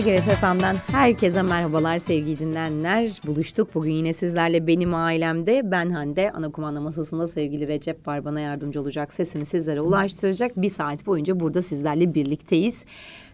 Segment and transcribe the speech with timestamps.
[0.00, 3.10] TGRT FM'den herkese merhabalar sevgili dinleyenler.
[3.26, 5.62] Buluştuk bugün yine sizlerle benim ailemde.
[5.64, 9.12] Ben Hande, ana kumanda masasında sevgili Recep var bana yardımcı olacak.
[9.12, 10.56] Sesimi sizlere ulaştıracak.
[10.56, 12.84] Bir saat boyunca burada sizlerle birlikteyiz.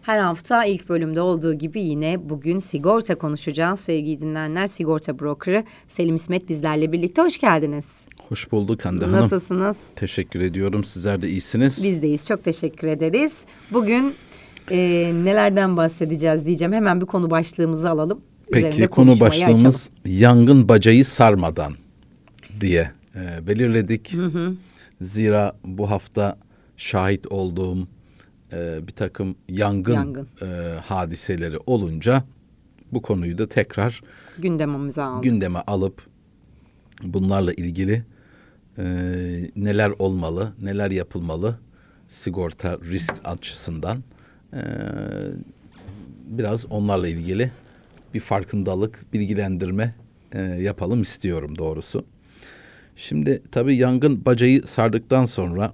[0.01, 3.79] Her hafta ilk bölümde olduğu gibi yine bugün sigorta konuşacağız.
[3.79, 7.21] Sevgili dinleyenler, sigorta brokeri Selim İsmet bizlerle birlikte.
[7.21, 8.01] Hoş geldiniz.
[8.29, 9.21] Hoş bulduk Hande Hanım.
[9.21, 9.77] Nasılsınız?
[9.95, 10.83] Teşekkür ediyorum.
[10.83, 11.83] Sizler de iyisiniz.
[11.83, 12.27] Bizdeyiz.
[12.27, 13.45] Çok teşekkür ederiz.
[13.71, 14.15] Bugün
[14.71, 14.77] e,
[15.23, 16.73] nelerden bahsedeceğiz diyeceğim.
[16.73, 18.21] Hemen bir konu başlığımızı alalım.
[18.51, 20.19] Peki konu başlığımız açalım.
[20.19, 21.73] yangın bacayı sarmadan
[22.61, 24.13] diye e, belirledik.
[25.01, 26.37] Zira bu hafta
[26.77, 27.87] şahit olduğum
[28.53, 30.27] e, bir takım yangın, Yangın.
[30.41, 30.45] e,
[30.85, 32.23] hadiseleri olunca
[32.91, 34.01] bu konuyu da tekrar
[34.37, 35.23] gündemimize aldık.
[35.23, 36.01] gündeme alıp
[37.03, 38.03] bunlarla ilgili
[38.77, 38.83] e,
[39.55, 41.57] neler olmalı, neler yapılmalı
[42.07, 44.03] sigorta risk açısından
[44.57, 44.61] e,
[46.27, 47.51] biraz onlarla ilgili
[48.13, 49.95] bir farkındalık, bilgilendirme
[50.31, 52.05] e, yapalım istiyorum doğrusu.
[52.95, 55.73] Şimdi tabii yangın bacayı sardıktan sonra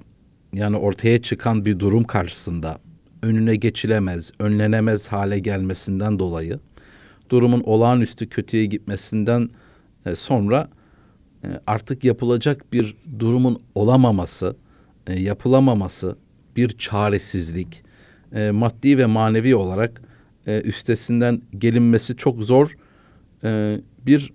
[0.54, 2.80] yani ortaya çıkan bir durum karşısında
[3.22, 6.60] önüne geçilemez, önlenemez hale gelmesinden dolayı
[7.30, 9.50] durumun olağanüstü kötüye gitmesinden
[10.06, 10.70] e, sonra
[11.44, 14.56] e, artık yapılacak bir durumun olamaması,
[15.08, 16.18] yapılamaması,
[16.56, 17.83] bir çaresizlik,
[18.34, 20.02] e, maddi ve manevi olarak
[20.48, 22.78] e, üstesinden gelinmesi çok zor
[23.44, 24.34] e, bir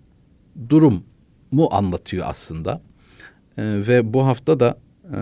[0.68, 1.04] durum
[1.50, 2.82] mu anlatıyor aslında.
[3.56, 4.78] E, ve bu hafta da
[5.14, 5.18] e,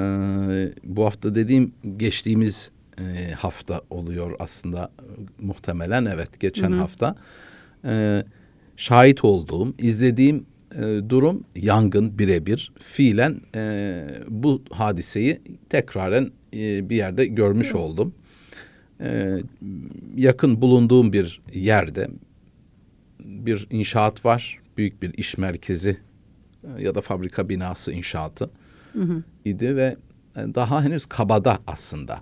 [0.84, 4.90] bu hafta dediğim geçtiğimiz e, hafta oluyor aslında
[5.40, 7.16] muhtemelen evet geçen hafta
[7.84, 8.24] e,
[8.76, 17.26] şahit olduğum izlediğim e, durum yangın birebir fiilen e, bu hadiseyi tekraren e, bir yerde
[17.26, 18.14] görmüş oldum.
[19.00, 19.38] E,
[20.16, 22.08] yakın bulunduğum bir yerde
[23.20, 24.58] bir inşaat var.
[24.76, 25.96] Büyük bir iş merkezi
[26.64, 28.50] e, ya da fabrika binası inşaatı
[29.44, 29.96] idi ve
[30.36, 32.20] e, daha henüz kabada aslında.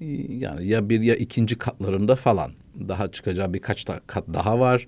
[0.00, 0.06] E,
[0.38, 2.52] Yani ya bir ya ikinci katlarında falan
[2.88, 4.86] daha çıkacağı birkaç da kat daha var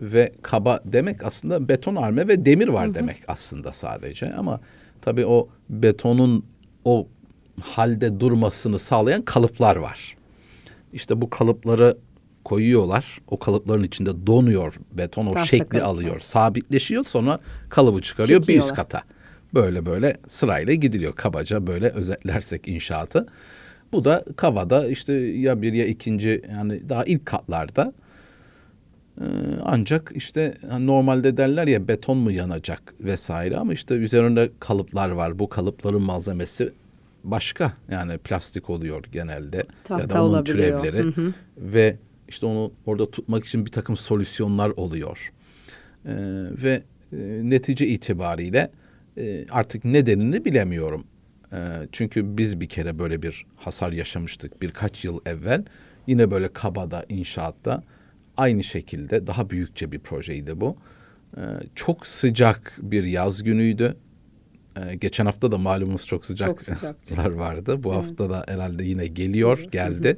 [0.00, 4.60] ve kaba demek aslında beton arme ve demir var demek aslında sadece ama
[5.00, 6.44] tabii o betonun
[6.84, 7.08] o
[7.60, 10.16] halde durmasını sağlayan kalıplar var.
[10.92, 11.96] İşte bu kalıpları
[12.44, 13.18] koyuyorlar.
[13.28, 15.88] O kalıpların içinde donuyor beton o Tahta şekli kalıplar.
[15.88, 16.20] alıyor.
[16.20, 17.38] Sabitleşiyor sonra
[17.68, 18.76] kalıbı çıkarıyor bir üst Çekiyorlar.
[18.76, 19.02] kata.
[19.54, 21.12] Böyle böyle sırayla gidiliyor.
[21.16, 23.26] Kabaca böyle özetlersek inşaatı.
[23.92, 27.92] Bu da kavada işte ya bir ya ikinci yani daha ilk katlarda.
[29.20, 29.24] Ee,
[29.64, 35.38] ancak işte normalde derler ya beton mu yanacak vesaire ama işte üzerinde kalıplar var.
[35.38, 36.72] Bu kalıpların malzemesi
[37.24, 40.82] başka yani plastik oluyor genelde ya Tahta da onun olabiliyor.
[40.82, 41.32] türevleri Hı hı.
[41.56, 41.96] ve
[42.28, 45.32] işte onu orada tutmak için bir takım solüsyonlar oluyor.
[46.06, 46.12] Ee,
[46.62, 48.70] ve e, netice itibariyle
[49.18, 51.04] e, artık nedenini bilemiyorum.
[51.52, 51.58] E,
[51.92, 55.64] çünkü biz bir kere böyle bir hasar yaşamıştık birkaç yıl evvel.
[56.06, 57.82] Yine böyle kabada inşaatta
[58.36, 60.76] aynı şekilde daha büyükçe bir projeydi bu.
[61.36, 61.40] E,
[61.74, 63.96] çok sıcak bir yaz günüydü.
[64.76, 67.16] E, geçen hafta da malumunuz çok sıcak Çok sıcaktı.
[67.16, 67.82] lar vardı.
[67.84, 70.16] Bu hafta da herhalde yine geliyor, geldi.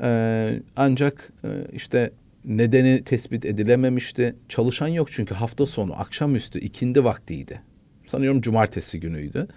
[0.00, 2.10] Ee, ancak e, işte
[2.44, 4.36] nedeni tespit edilememişti.
[4.48, 7.60] Çalışan yok çünkü hafta sonu akşamüstü ikindi vaktiydi.
[8.06, 9.48] Sanıyorum cumartesi günüydü.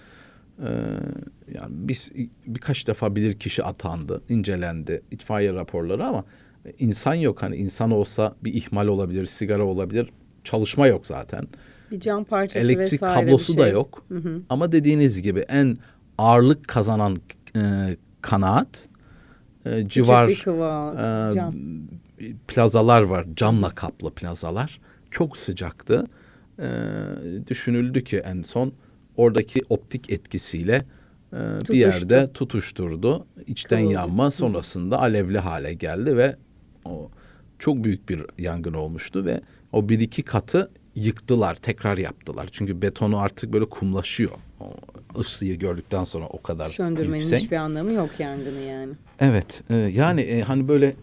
[0.59, 0.67] Ee,
[1.53, 2.11] yani biz
[2.47, 6.25] birkaç defa bilir kişi atandı, incelendi, itfaiye raporları ama
[6.79, 7.43] insan yok.
[7.43, 10.09] Hani insan olsa bir ihmal olabilir, sigara olabilir.
[10.43, 11.47] Çalışma yok zaten.
[11.91, 13.57] Bir cam parçası Elektrik vesaire kablosu şey.
[13.63, 14.05] da yok.
[14.49, 15.77] Ama dediğiniz gibi en
[16.17, 17.17] ağırlık kazanan
[17.55, 18.87] e, kanaat
[19.65, 21.55] e, Küçük civar kıva, e, cam.
[22.47, 23.25] plazalar var.
[23.35, 24.79] Camla kaplı plazalar.
[25.11, 26.07] Çok sıcaktı.
[26.59, 26.67] E,
[27.47, 28.73] düşünüldü ki en son
[29.17, 30.81] oradaki optik etkisiyle
[31.33, 31.37] e,
[31.69, 33.25] bir yerde tutuşturdu.
[33.47, 33.93] İçten Kıvılcım.
[33.93, 36.35] yanma sonrasında alevli hale geldi ve
[36.85, 37.09] o
[37.59, 39.41] çok büyük bir yangın olmuştu ve
[39.71, 42.49] o bir iki katı yıktılar, tekrar yaptılar.
[42.51, 44.31] Çünkü betonu artık böyle kumlaşıyor.
[44.59, 44.73] O
[45.19, 47.39] ısıyı gördükten sonra o kadar Söndürmenin yüksek.
[47.39, 48.93] hiçbir anlamı yok yangını yani.
[49.19, 50.95] Evet, e, yani e, hani böyle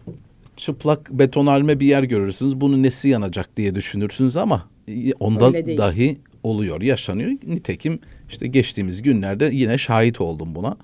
[0.57, 2.61] çıplak betonarme bir yer görürsünüz.
[2.61, 7.29] Bunun nesi yanacak diye düşünürsünüz ama e, onda dahi oluyor, yaşanıyor.
[7.29, 7.99] Nitekim
[8.29, 10.77] işte geçtiğimiz günlerde yine şahit oldum buna.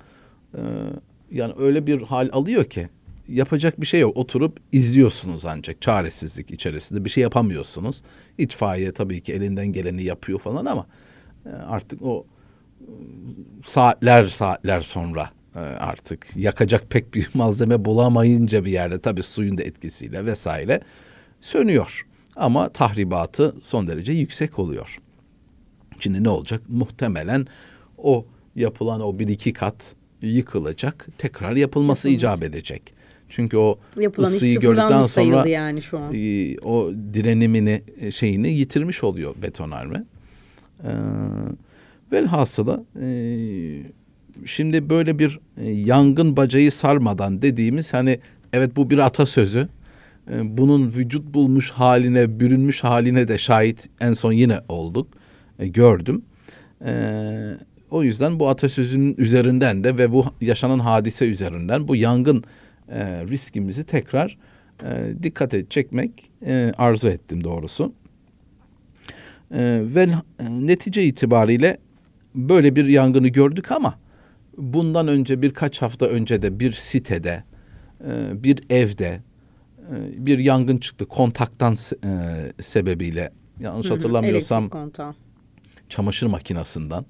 [0.56, 0.62] E,
[1.32, 2.90] yani öyle bir hal alıyor ki
[3.32, 4.18] yapacak bir şey yok.
[4.18, 8.02] Oturup izliyorsunuz ancak çaresizlik içerisinde bir şey yapamıyorsunuz.
[8.38, 10.88] İtfaiye tabii ki elinden geleni yapıyor falan ama
[11.46, 12.26] e, artık o
[13.66, 19.64] saatler saatler sonra e, artık yakacak pek bir malzeme bulamayınca bir yerde tabii suyun da
[19.64, 20.82] etkisiyle vesaire
[21.42, 22.06] sönüyor.
[22.36, 24.98] Ama tahribatı son derece yüksek oluyor.
[26.00, 26.62] Şimdi ne olacak?
[26.70, 27.48] Muhtemelen
[27.98, 28.26] o
[28.56, 31.08] yapılan o bir iki kat yıkılacak.
[31.18, 32.24] Tekrar yapılması Yapılmış.
[32.24, 32.94] icap edecek.
[33.32, 36.14] Çünkü o Yapılan ısıyı gördükten sonra yani şu an?
[36.14, 40.04] e, o direnimini e, şeyini yitirmiş oluyor betonarme.
[40.84, 40.90] Ee,
[42.12, 43.08] velhasılı e,
[44.46, 48.20] şimdi böyle bir e, yangın bacayı sarmadan dediğimiz hani
[48.54, 49.68] evet bu bir atasözü.
[50.32, 55.08] E, bunun vücut bulmuş haline, bürünmüş haline de şahit en son yine olduk.
[55.60, 56.22] E, gördüm.
[56.86, 56.94] E,
[57.92, 62.44] o yüzden bu atasözünün üzerinden de ve bu yaşanan hadise üzerinden bu yangın
[62.92, 64.38] e, riskimizi tekrar
[64.84, 67.94] e, dikkate çekmek e, arzu ettim doğrusu.
[69.52, 70.02] E, ve
[70.40, 71.78] e, netice itibariyle
[72.36, 74.00] böyle bir yangını gördük ama
[74.58, 77.44] bundan önce birkaç hafta önce de bir sitede,
[78.06, 79.22] e, bir evde
[79.80, 83.32] e, bir yangın çıktı kontaktan e, sebebiyle.
[83.60, 84.70] Yanlış Hı hı, hatırlamıyorsam
[85.90, 87.06] çamaşır makinasından.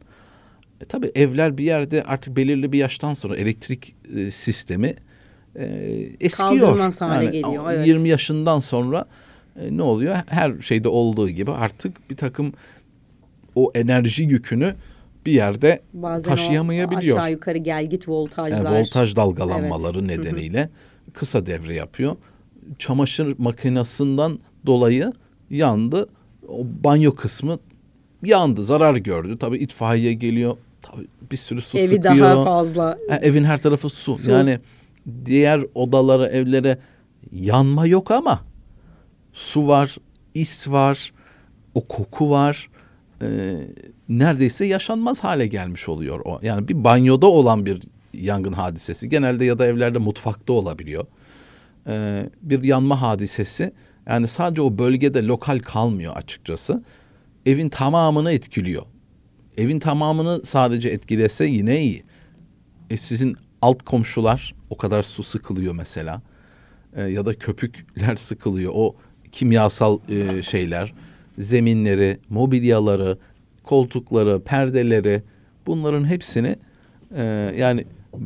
[0.82, 4.96] E, tabii evler bir yerde artık belirli bir yaştan sonra elektrik e, sistemi
[5.56, 5.66] e,
[6.20, 6.80] eskiyor.
[7.00, 7.88] Hale geliyor, a- evet.
[7.88, 9.06] 20 yaşından sonra
[9.62, 10.16] e, ne oluyor?
[10.28, 12.54] Her şeyde olduğu gibi artık bir takım
[13.56, 14.76] o enerji yükünü
[15.26, 17.18] bir yerde Bazen taşıyamayabiliyor.
[17.18, 18.66] aşağı yukarı gel git voltajlar.
[18.66, 20.18] Yani voltaj dalgalanmaları Evet.
[20.18, 20.70] nedeniyle
[21.14, 22.16] kısa devre yapıyor.
[22.80, 25.12] Çamaşır makinesinden dolayı
[25.50, 26.10] yandı.
[26.48, 27.60] O banyo kısmı
[28.24, 29.38] yandı, zarar gördü.
[29.40, 30.58] Tabii itfaiye geliyor.
[30.82, 32.18] Tabii bir sürü su Evi sıkıyor.
[32.20, 32.98] daha fazla.
[33.10, 34.16] Ha, evin her tarafı su.
[34.18, 34.32] Su.
[34.32, 34.60] Yani
[35.26, 36.78] diğer odalara, evlere
[37.32, 38.42] yanma yok ama
[39.34, 39.98] su var,
[40.34, 41.14] is var,
[41.76, 42.70] o koku var.
[43.22, 43.68] Ee,
[44.10, 46.40] neredeyse yaşanmaz hale gelmiş oluyor o.
[46.44, 47.82] Yani bir banyoda olan bir
[48.14, 51.06] yangın hadisesi genelde ya da evlerde mutfakta olabiliyor.
[51.88, 53.74] Ee, bir yanma hadisesi
[54.08, 56.84] yani sadece o bölgede lokal kalmıyor açıkçası.
[57.46, 58.84] Evin tamamını etkiliyor.
[59.58, 62.04] Evin tamamını sadece etkilese yine iyi.
[62.90, 66.22] E sizin alt komşular o kadar su sıkılıyor mesela.
[66.96, 68.72] E, ya da köpükler sıkılıyor.
[68.76, 68.96] O
[69.32, 70.94] kimyasal e, şeyler,
[71.38, 73.18] zeminleri, mobilyaları,
[73.64, 75.24] koltukları, perdeleri
[75.68, 76.56] bunların hepsini
[77.16, 77.24] e,
[77.58, 77.86] yani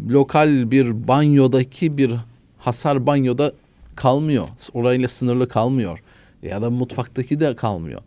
[0.09, 2.11] lokal bir banyodaki bir
[2.57, 3.53] hasar banyoda
[3.95, 4.47] kalmıyor.
[4.73, 6.03] Orayla sınırlı kalmıyor.
[6.43, 8.01] Ya da mutfaktaki de kalmıyor.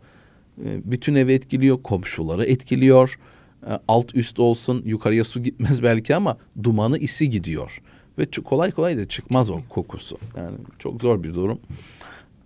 [0.65, 3.19] E, bütün evi etkiliyor, komşuları etkiliyor.
[3.67, 7.81] E, alt üst olsun yukarıya su gitmez belki ama dumanı isi gidiyor.
[8.17, 10.17] Ve çı- kolay kolay da çıkmaz o kokusu.
[10.37, 11.59] Yani çok zor bir durum.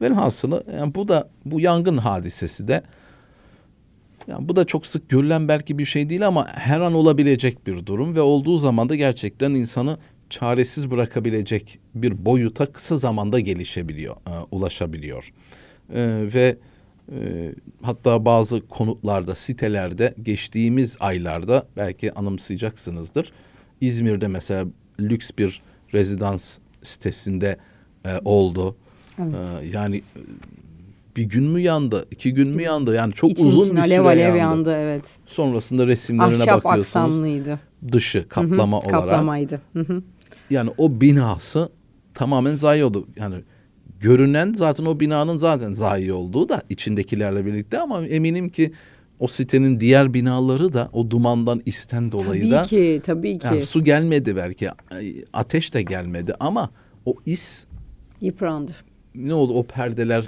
[0.01, 2.83] Velhasılı yani bu da bu yangın hadisesi de
[4.27, 7.86] yani bu da çok sık görülen belki bir şey değil ama her an olabilecek bir
[7.86, 9.98] durum ve olduğu zaman da gerçekten insanı
[10.30, 15.33] çaresiz bırakabilecek bir boyuta kısa zamanda gelişebiliyor, e, ulaşabiliyor.
[15.94, 16.01] E,
[16.33, 16.57] ve
[17.12, 17.52] e,
[17.82, 23.31] hatta bazı konutlarda, sitelerde geçtiğimiz aylarda belki anımsayacaksınızdır.
[23.81, 24.66] İzmir'de mesela
[25.00, 25.62] lüks bir
[25.94, 27.57] rezidans sitesinde
[28.06, 28.76] e, oldu.
[29.19, 29.36] Evet.
[29.62, 30.02] E, yani
[31.18, 32.95] bir gün mü yandı, iki gün mü yandı?
[32.95, 34.38] Yani çok İçin uzun için bir süre alev alev yandı.
[34.38, 35.04] yandı evet.
[35.26, 37.06] Sonrasında resimlerine Ahşap bakıyorsunuz.
[37.06, 37.60] aksamlıydı.
[37.92, 39.10] Dışı kaplama Hı hı, olarak.
[39.10, 39.62] Kaplamaydı.
[40.50, 41.69] Yani o binası
[42.14, 43.07] tamamen zayi oldu.
[43.16, 43.36] Yani
[44.07, 48.72] görünen zaten o binanın zaten zayi olduğu da içindekilerle birlikte ama eminim ki
[49.19, 53.45] o sitenin diğer binaları da o dumandan isten dolayı Tabii da ki, tabii ki.
[53.45, 54.69] yani su gelmedi belki
[55.33, 56.69] ateş de gelmedi ama
[57.06, 57.66] o is
[58.22, 58.72] Yıprandı.
[59.16, 60.28] ne oldu o perdeler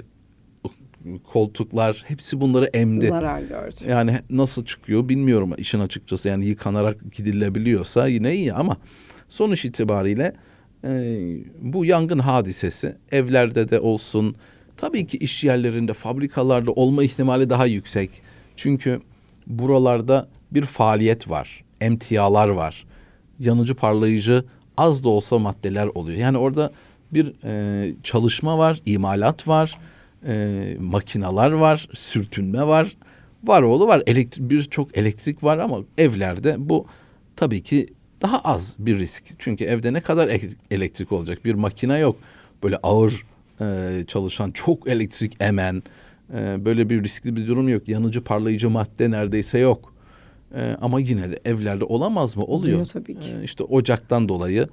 [1.32, 3.08] koltuklar hepsi bunları emdi.
[3.08, 3.74] Zarar gördü.
[3.88, 6.28] Yani nasıl çıkıyor bilmiyorum işin açıkçası.
[6.28, 8.76] Yani yıkanarak gidilebiliyorsa yine iyi ama
[9.28, 10.32] sonuç itibariyle
[10.84, 10.90] e,
[11.60, 14.36] bu yangın hadisesi evlerde de olsun
[14.76, 18.10] tabii ki iş yerlerinde fabrikalarda olma ihtimali daha yüksek.
[18.56, 19.00] Çünkü
[19.46, 21.64] buralarda bir faaliyet var.
[21.80, 22.86] Emtialar var.
[23.38, 24.44] Yanıcı parlayıcı
[24.76, 26.18] az da olsa maddeler oluyor.
[26.18, 26.72] Yani orada
[27.12, 29.78] bir e, çalışma var, imalat var,
[30.26, 32.96] e, makinalar var, sürtünme var.
[33.44, 34.02] Var oğlu var.
[34.06, 36.86] Elektrik birçok elektrik var ama evlerde bu
[37.36, 37.86] tabii ki
[38.22, 39.24] daha az bir risk.
[39.38, 41.44] Çünkü evde ne kadar ek- elektrik olacak?
[41.44, 42.16] Bir makine yok.
[42.62, 43.22] Böyle ağır
[43.60, 45.82] e, çalışan, çok elektrik emen
[46.34, 47.88] e, böyle bir riskli bir durum yok.
[47.88, 49.92] Yanıcı parlayıcı madde neredeyse yok.
[50.56, 52.44] E, ama yine de evlerde olamaz mı?
[52.44, 52.74] Oluyor.
[52.74, 53.30] Oluyor tabii ki.
[53.40, 54.68] E, işte ocaktan dolayı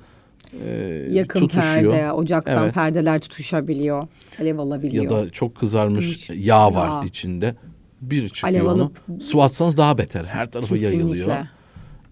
[0.66, 0.70] e,
[1.12, 1.92] Yakın tutuşuyor.
[1.92, 2.74] perde, ocaktan Evet.
[2.74, 4.08] perdeler tutuşabiliyor.
[4.40, 5.04] Alev alabiliyor.
[5.04, 7.08] Ya da çok kızarmış Hiç- yağ var Yağ.
[7.08, 7.56] içinde.
[8.02, 8.92] Bir çıkıyor Alev onu.
[9.10, 10.24] alıp- Su atsanız daha beter.
[10.26, 10.98] Her tarafa Kesinlikle.
[10.98, 11.38] yayılıyor.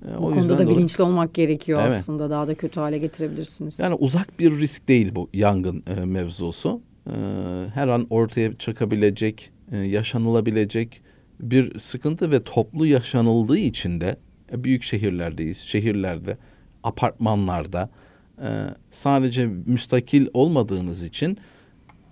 [0.08, 1.92] E, o Bu konuda da bilinçli olmak gerekiyor evet.
[1.92, 2.30] aslında.
[2.30, 3.80] Daha da kötü hale getirebilirsiniz.
[3.80, 6.82] Yani uzak bir risk değil bu yangın e, mevzusu.
[7.08, 7.14] E,
[7.74, 11.02] her an ortaya çıkabilecek, e, yaşanılabilecek
[11.40, 14.18] bir sıkıntı ve toplu yaşanıldığı için de
[14.52, 15.58] e, büyük şehirlerdeyiz.
[15.58, 16.38] Şehirlerde,
[16.84, 17.90] apartmanlarda
[18.42, 18.50] e,
[18.90, 21.38] sadece müstakil olmadığınız için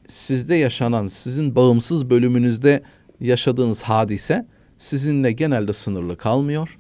[0.08, 2.84] sizde yaşanan, sizin bağımsız bölümünüzde
[3.20, 6.79] yaşadığınız hadise sizinle genelde sınırlı kalmıyor.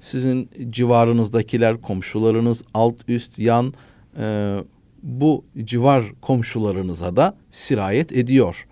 [0.00, 3.74] Sizin civarınızdakiler, komşularınız, alt üst, yan
[4.18, 4.56] e,
[5.02, 8.66] bu civar komşularınıza da sirayet ediyor.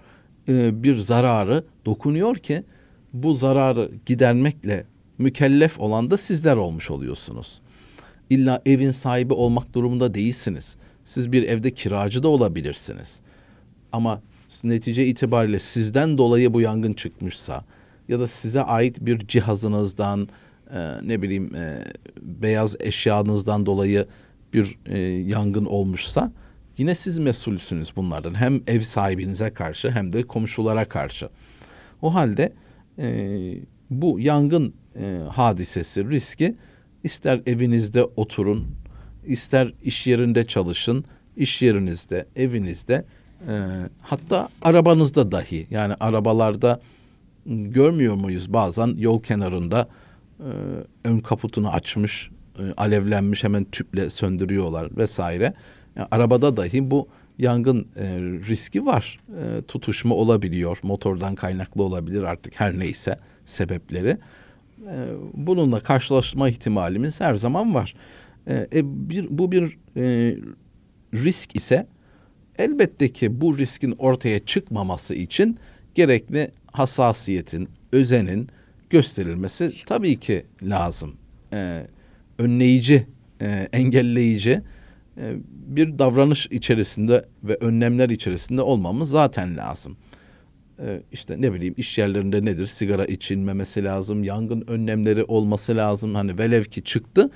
[0.49, 2.63] E, bir zararı dokunuyor ki
[3.13, 4.87] bu zararı gidermekle
[5.19, 7.61] mükellef olan da sizler olmuş oluyorsunuz.
[8.31, 10.77] İlla evin sahibi olmak durumunda değilsiniz.
[11.05, 13.21] Siz bir evde kiracı da olabilirsiniz.
[13.93, 14.23] Ama
[14.65, 17.65] netice itibariyle sizden dolayı bu yangın çıkmışsa
[18.09, 20.29] ya da size ait bir cihazınızdan
[20.75, 21.85] e, ne bileyim e,
[22.21, 24.07] beyaz eşyanızdan dolayı
[24.53, 26.33] bir e, yangın olmuşsa
[26.79, 28.35] yine siz mesulsünüz bunlardan.
[28.35, 31.29] Hem ev sahibinize karşı hem de komşulara karşı.
[32.03, 32.53] O halde
[32.99, 33.59] e,
[33.91, 36.57] bu yangın e, hadisesi, riski
[37.05, 38.67] ister evinizde oturun,
[39.27, 41.05] ister iş yerinde çalışın,
[41.37, 43.05] iş yerinizde, evinizde,
[43.49, 43.55] e,
[44.03, 46.81] hatta arabanızda dahi yani arabalarda
[47.47, 49.89] görmüyor muyuz bazen yol kenarında
[50.41, 50.49] e,
[51.05, 55.55] ön kaputunu açmış, e, alevlenmiş hemen tüple söndürüyorlar vesaire.
[55.97, 59.21] Yani arabada dahi bu yangın e, riski var.
[59.41, 64.19] E, tutuşma olabiliyor, motordan kaynaklı olabilir artık her neyse sebepleri.
[64.87, 64.95] E,
[65.35, 67.95] bununla karşılaşma ihtimalimiz her zaman var.
[68.47, 70.37] E, e, bir, bu bir e,
[71.15, 71.87] risk ise
[72.59, 75.59] elbette ki bu riskin ortaya çıkmaması için
[75.95, 78.49] gerekli hassasiyetin, özenin
[78.91, 81.17] gösterilmesi tabii ki lazım.
[81.53, 81.87] E,
[82.39, 83.07] önleyici,
[83.41, 84.63] e, engelleyici
[85.19, 89.97] e, bir davranış içerisinde ve önlemler içerisinde olmamız zaten lazım.
[90.79, 92.67] E, işte ne bileyim iş yerlerinde nedir?
[92.67, 96.15] Sigara içilmemesi lazım, yangın önlemleri olması lazım.
[96.15, 97.31] Hani velev ki çıktı,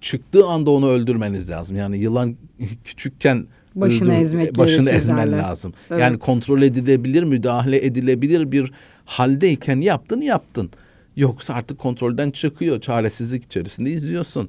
[0.00, 1.76] çıktığı anda onu öldürmeniz lazım.
[1.76, 2.36] Yani yılan
[2.84, 5.38] küçükken başını ezmek başını ezmen derler.
[5.38, 5.74] lazım.
[5.90, 6.00] Evet.
[6.00, 8.72] Yani kontrol edilebilir, müdahale edilebilir bir
[9.04, 10.70] haldeyken yaptın yaptın.
[11.16, 12.80] Yoksa artık kontrolden çıkıyor.
[12.80, 14.48] Çaresizlik içerisinde izliyorsun.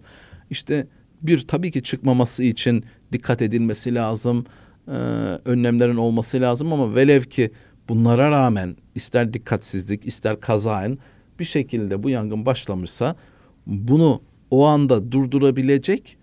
[0.49, 0.87] İşte
[1.21, 4.45] bir tabii ki çıkmaması için dikkat edilmesi lazım.
[4.87, 4.91] Ee,
[5.45, 7.51] önlemlerin olması lazım ama velev ki
[7.89, 10.97] bunlara rağmen ister dikkatsizlik ister kazaen
[11.39, 13.15] bir şekilde bu yangın başlamışsa
[13.67, 16.17] bunu o anda durdurabilecek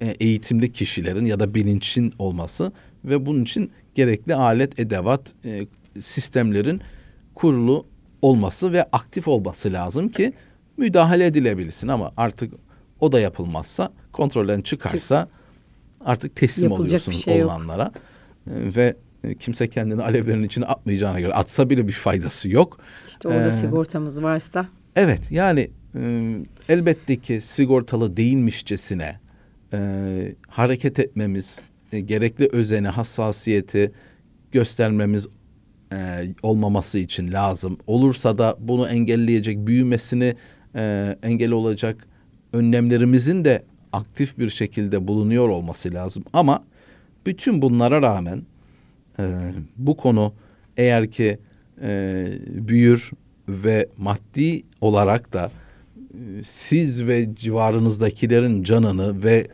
[0.00, 2.72] e, eğitimli kişilerin ya da bilinçin olması
[3.04, 5.66] ve bunun için gerekli alet, edevat, e,
[6.00, 6.80] sistemlerin
[7.34, 7.86] kurulu
[8.22, 10.32] olması ve aktif olması lazım ki
[10.76, 12.54] müdahale edilebilsin ama artık
[13.00, 15.28] o da yapılmazsa kontrolden çıkarsa
[16.04, 17.94] artık teslim Yapılacak oluyorsunuz şey olanlara yok.
[18.46, 18.96] E, ve
[19.40, 22.78] kimse kendini alevlerin içine atmayacağına göre atsa bile bir faydası yok.
[23.06, 24.68] İşte orada ee, sigortamız varsa.
[24.96, 26.34] Evet yani e,
[26.68, 29.20] elbette ki sigortalı değilmişçesine
[29.72, 31.60] e, hareket etmemiz,
[31.92, 33.92] e, gerekli özeni, hassasiyeti
[34.52, 35.26] göstermemiz
[35.92, 37.78] e, olmaması için lazım.
[37.86, 40.34] Olursa da bunu engelleyecek, büyümesini
[40.74, 42.06] e, engel olacak
[42.52, 46.24] önlemlerimizin de aktif bir şekilde bulunuyor olması lazım.
[46.32, 46.64] Ama
[47.26, 48.42] bütün bunlara rağmen
[49.18, 50.34] e, bu konu
[50.76, 51.38] eğer ki
[51.82, 53.10] e, büyür
[53.48, 55.50] ve maddi olarak da
[56.14, 59.46] e, siz ve civarınızdakilerin canını ve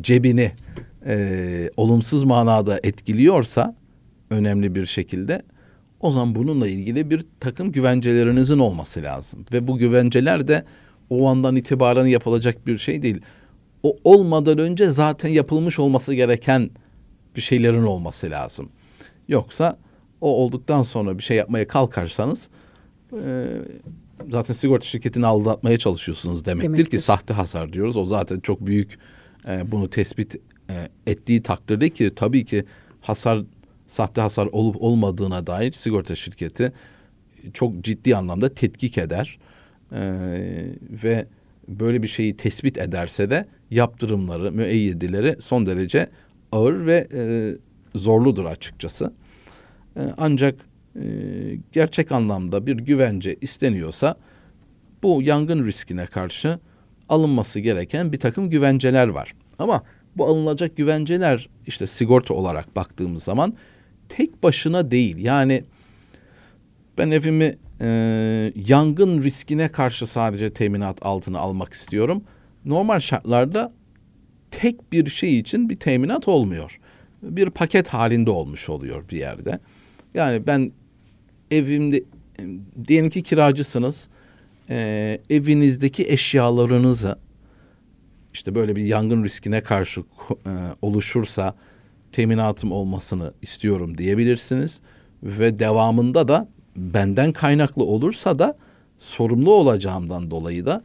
[0.00, 0.52] cebini
[1.06, 3.76] e, olumsuz manada etkiliyorsa
[4.30, 5.42] önemli bir şekilde
[6.00, 9.44] o zaman bununla ilgili bir takım güvencelerinizin olması lazım.
[9.52, 10.64] Ve bu güvenceler de
[11.10, 13.20] o andan itibaren yapılacak bir şey değil.
[13.82, 16.70] O olmadan önce zaten yapılmış olması gereken
[17.36, 18.68] bir şeylerin olması lazım.
[19.28, 19.78] Yoksa
[20.20, 22.48] o olduktan sonra bir şey yapmaya kalkarsanız
[23.12, 23.46] e,
[24.30, 27.96] zaten sigorta şirketini aldatmaya çalışıyorsunuz demektir, demektir ki sahte hasar diyoruz.
[27.96, 28.98] O zaten çok büyük
[29.48, 30.36] e, bunu tespit
[30.70, 32.64] e, ettiği takdirde ki tabii ki
[33.00, 33.42] hasar
[33.88, 36.72] sahte hasar olup olmadığına dair sigorta şirketi
[37.54, 39.38] çok ciddi anlamda tetkik eder
[39.92, 40.00] e,
[41.04, 41.26] ve
[41.68, 46.08] böyle bir şeyi tespit ederse de yaptırımları, müeyyedileri son derece
[46.52, 47.22] ağır ve e,
[47.98, 49.12] zorludur açıkçası.
[49.96, 50.54] E, ancak
[50.96, 51.02] e,
[51.72, 54.16] gerçek anlamda bir güvence isteniyorsa
[55.02, 56.58] bu yangın riskine karşı
[57.08, 59.32] alınması gereken bir takım güvenceler var.
[59.58, 59.82] Ama
[60.16, 63.54] bu alınacak güvenceler işte sigorta olarak baktığımız zaman
[64.08, 65.18] tek başına değil.
[65.18, 65.64] Yani
[66.98, 67.86] ben evimi e,
[68.66, 72.22] yangın riskine karşı sadece teminat altına almak istiyorum.
[72.64, 73.72] normal şartlarda
[74.50, 76.78] tek bir şey için bir teminat olmuyor.
[77.22, 79.58] Bir paket halinde olmuş oluyor bir yerde.
[80.14, 80.72] Yani ben
[81.50, 82.02] evimde
[82.88, 84.08] diyelim ki kiracısınız.
[84.70, 87.18] E, evinizdeki eşyalarınızı
[88.34, 90.04] işte böyle bir yangın riskine karşı e,
[90.82, 91.54] oluşursa
[92.12, 94.80] teminatım olmasını istiyorum diyebilirsiniz
[95.22, 98.56] ve devamında da benden kaynaklı olursa da
[98.98, 100.82] sorumlu olacağımdan dolayı da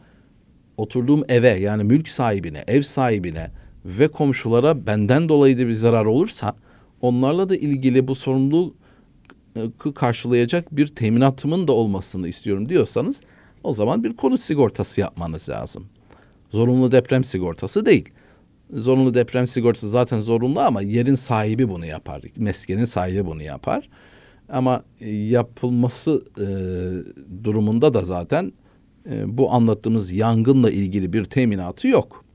[0.77, 3.51] oturduğum eve yani mülk sahibine, ev sahibine
[3.85, 6.55] ve komşulara benden dolayı da bir zarar olursa
[7.01, 8.75] onlarla da ilgili bu sorumluluğu
[9.95, 13.21] karşılayacak bir teminatımın da olmasını istiyorum diyorsanız
[13.63, 15.85] o zaman bir konut sigortası yapmanız lazım.
[16.51, 18.09] Zorunlu deprem sigortası değil.
[18.73, 22.21] Zorunlu deprem sigortası zaten zorunlu ama yerin sahibi bunu yapar.
[22.37, 23.89] Meskenin sahibi bunu yapar.
[24.49, 26.47] Ama e, yapılması e,
[27.43, 28.51] durumunda da zaten
[29.09, 32.25] e, bu anlattığımız yangınla ilgili bir teminatı yok.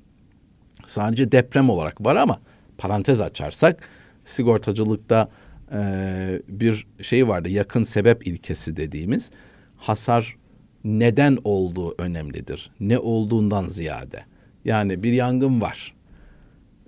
[0.87, 2.40] Sadece deprem olarak var ama
[2.78, 3.88] parantez açarsak
[4.25, 5.28] sigortacılıkta
[5.73, 9.30] e, bir şey vardı yakın sebep ilkesi dediğimiz
[9.76, 10.37] hasar
[10.85, 12.71] neden olduğu önemlidir.
[12.80, 14.25] Ne olduğundan ziyade.
[14.64, 15.98] Yani bir yangın var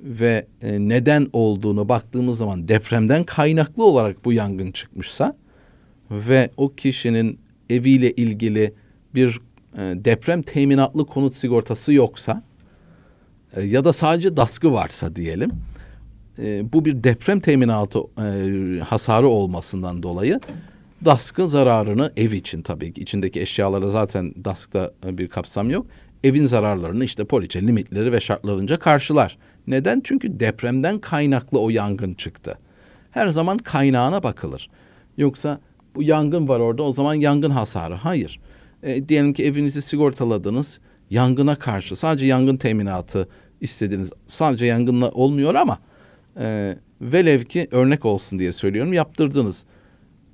[0.03, 5.37] ve e, neden olduğunu baktığımız zaman depremden kaynaklı olarak bu yangın çıkmışsa
[6.11, 7.39] ve o kişinin
[7.71, 8.75] eviyle ilgili
[9.15, 9.41] bir
[9.75, 12.43] e, deprem teminatlı konut sigortası yoksa
[13.57, 15.51] e, ya da sadece daskı varsa diyelim
[16.73, 17.99] bu bir deprem teminatı
[18.85, 20.41] hasarı olmasından dolayı
[21.05, 25.87] DASK'ın zararını ev için tabii ki içindeki eşyalara zaten DASK'ta bir kapsam yok.
[26.25, 29.39] Evin zararlarını işte poliçe limitleri ve şartlarınca karşılar.
[29.71, 30.01] Neden?
[30.05, 32.59] Çünkü depremden kaynaklı o yangın çıktı.
[33.11, 34.71] Her zaman kaynağına bakılır.
[35.17, 35.61] Yoksa
[35.95, 37.95] bu yangın var orada o zaman yangın hasarı.
[37.95, 38.41] Hayır.
[38.83, 40.81] E, diyelim ki evinizi sigortaladınız.
[41.11, 43.29] Yangına karşı sadece yangın teminatı
[43.61, 44.11] istediniz.
[44.27, 45.79] Sadece yangınla olmuyor ama
[46.39, 49.65] e, velev ki örnek olsun diye söylüyorum yaptırdınız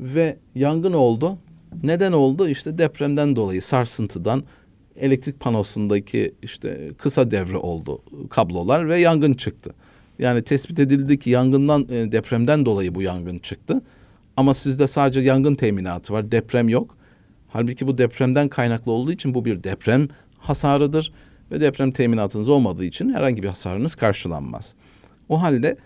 [0.00, 1.38] ve yangın oldu.
[1.82, 2.48] Neden oldu?
[2.48, 4.44] İşte depremden dolayı sarsıntıdan
[5.00, 9.74] elektrik panosundaki işte kısa devre oldu kablolar ve yangın çıktı.
[10.18, 13.82] Yani tespit edildi ki yangından e, depremden dolayı bu yangın çıktı.
[14.36, 16.96] Ama sizde sadece yangın teminatı var, deprem yok.
[17.48, 21.12] Halbuki bu depremden kaynaklı olduğu için bu bir deprem hasarıdır
[21.50, 24.74] ve deprem teminatınız olmadığı için herhangi bir hasarınız karşılanmaz.
[25.28, 25.76] O halde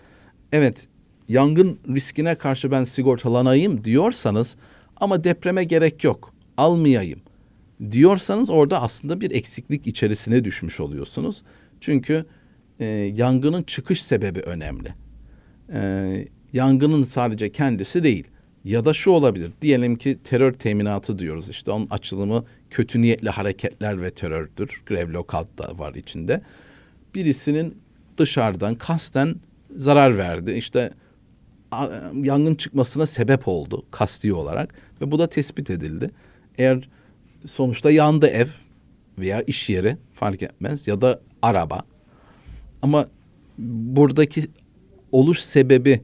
[0.51, 0.87] evet
[1.27, 4.55] yangın riskine karşı ben sigortalanayım diyorsanız
[4.97, 7.19] ama depreme gerek yok almayayım
[7.91, 11.43] diyorsanız orada aslında bir eksiklik içerisine düşmüş oluyorsunuz.
[11.79, 12.25] Çünkü
[12.79, 14.93] e, yangının çıkış sebebi önemli.
[15.73, 18.27] E, yangının sadece kendisi değil.
[18.63, 19.51] Ya da şu olabilir.
[19.61, 21.49] Diyelim ki terör teminatı diyoruz.
[21.49, 24.81] İşte onun açılımı kötü niyetli hareketler ve terördür.
[24.85, 26.41] Grev lockout da var içinde.
[27.15, 27.77] Birisinin
[28.17, 29.35] dışarıdan kasten
[29.75, 30.51] zarar verdi.
[30.51, 30.91] İşte
[32.13, 36.09] yangın çıkmasına sebep oldu kasti olarak ve bu da tespit edildi.
[36.57, 36.89] Eğer
[37.45, 38.47] sonuçta yandı ev
[39.17, 41.81] veya iş yeri fark etmez ya da araba
[42.81, 43.07] ama
[43.57, 44.43] buradaki
[45.11, 46.01] oluş sebebi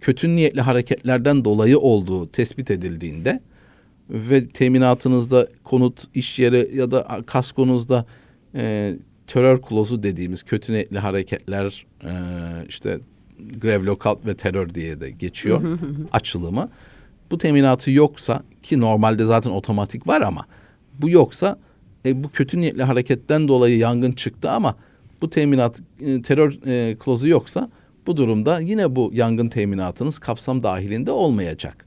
[0.00, 3.40] kötü niyetli hareketlerden dolayı olduğu tespit edildiğinde
[4.10, 8.06] ve teminatınızda konut, iş yeri ya da kaskonuzda
[8.54, 8.94] e,
[9.26, 12.12] terör klozu dediğimiz kötü niyetli hareketler e,
[12.68, 13.00] işte
[13.60, 15.78] grev, lockout ve terör diye de geçiyor
[16.12, 16.68] açılımı.
[17.30, 20.46] Bu teminatı yoksa ki normalde zaten otomatik var ama
[20.98, 21.58] bu yoksa
[22.06, 24.76] e, bu kötü niyetli hareketten dolayı yangın çıktı ama
[25.22, 27.70] bu teminat e, terör e, klozu yoksa
[28.06, 31.86] bu durumda yine bu yangın teminatınız kapsam dahilinde olmayacak.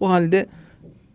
[0.00, 0.46] O halde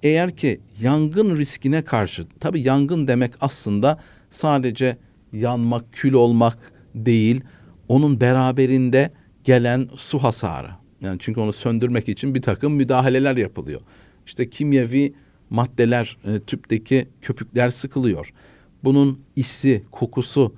[0.04, 4.98] eğer ki yangın riskine karşı tabi yangın demek aslında sadece
[5.34, 6.58] yanmak, kül olmak
[6.96, 7.42] değil,
[7.88, 9.12] onun beraberinde
[9.44, 10.70] gelen su hasarı.
[11.02, 13.82] Yani çünkü onu söndürmek için bir takım müdahaleler yapılıyor.
[14.26, 15.14] İşte kimyevi
[15.50, 18.34] maddeler, e, tüpteki köpükler sıkılıyor.
[18.84, 20.56] Bunun isi, kokusu,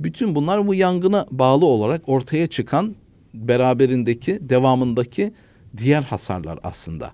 [0.00, 2.94] bütün bunlar bu yangına bağlı olarak ortaya çıkan
[3.34, 5.32] beraberindeki, devamındaki
[5.76, 7.12] diğer hasarlar aslında.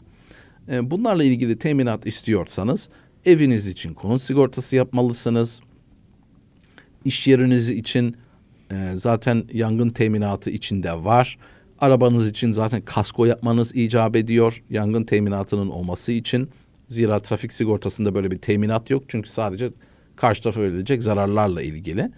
[0.69, 2.89] E, bunlarla ilgili teminat istiyorsanız
[3.25, 5.61] eviniz için konut sigortası yapmalısınız.
[7.05, 8.17] İş yeriniz için
[8.71, 11.39] e, zaten yangın teminatı içinde var.
[11.79, 16.49] Arabanız için zaten kasko yapmanız icap ediyor yangın teminatının olması için.
[16.93, 19.05] Zira trafik sigortasında böyle bir teminat yok.
[19.09, 19.71] Çünkü sadece
[20.17, 22.11] karşı tarafa verilecek zararlarla ilgili.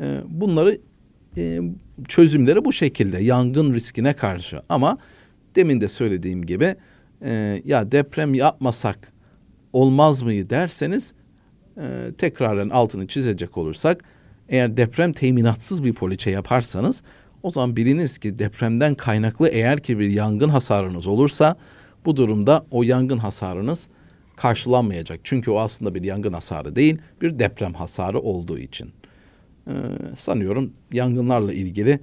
[0.00, 0.78] E, bunları
[1.36, 1.60] e,
[2.08, 4.62] çözümleri bu şekilde yangın riskine karşı.
[4.68, 4.98] Ama
[5.54, 6.76] demin de söylediğim gibi
[7.22, 9.12] e, ya deprem yapmasak
[9.72, 11.12] olmaz mıyı derseniz
[11.76, 14.04] e, tekraren altını çizecek olursak
[14.48, 17.02] Eğer deprem teminatsız bir poliçe yaparsanız
[17.42, 21.56] o zaman biliniz ki depremden kaynaklı eğer ki bir yangın hasarınız olursa
[22.04, 23.88] bu durumda o yangın hasarınız
[24.36, 25.20] karşılanmayacak.
[25.24, 28.90] Çünkü o aslında bir yangın hasarı değil, bir deprem hasarı olduğu için.
[29.68, 29.72] Ee,
[30.18, 32.00] sanıyorum yangınlarla ilgili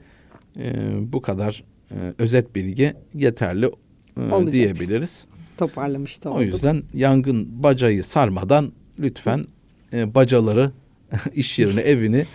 [0.57, 3.71] e, bu kadar e, özet bilgi yeterli
[4.17, 5.25] e, diyebiliriz.
[5.57, 6.39] Toparlamış da olduk.
[6.39, 9.45] O yüzden yangın bacayı sarmadan lütfen
[9.93, 10.71] e, bacaları
[11.33, 12.25] iş yerini, evini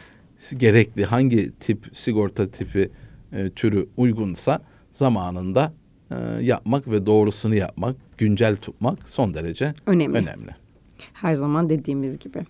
[0.56, 2.90] gerekli hangi tip sigorta tipi
[3.32, 5.72] e, türü uygunsa zamanında
[6.11, 10.18] e, yapmak ve doğrusunu yapmak, güncel tutmak son derece önemli.
[10.18, 10.50] önemli.
[11.12, 12.44] Her zaman dediğimiz gibi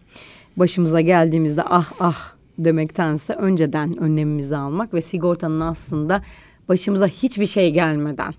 [0.57, 6.22] başımıza geldiğimizde ah ah demektense önceden önlemimizi almak ve sigortanın aslında
[6.68, 8.35] başımıza hiçbir şey gelmeden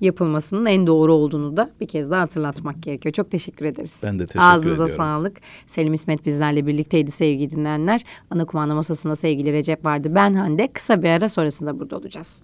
[0.00, 3.12] yapılmasının en doğru olduğunu da bir kez daha hatırlatmak gerekiyor.
[3.12, 4.00] Çok teşekkür ederiz.
[4.02, 5.04] Ben de teşekkür Ağzınıza ediyorum.
[5.04, 5.36] sağlık.
[5.66, 8.00] Selim İsmet bizlerle birlikteydi sevgili dinleyenler.
[8.30, 10.14] Ana kumanda masasında sevgili Recep vardı.
[10.14, 10.68] Ben Hande.
[10.72, 12.42] Kısa bir ara sonrasında burada olacağız.